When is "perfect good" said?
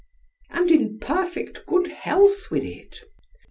0.97-1.85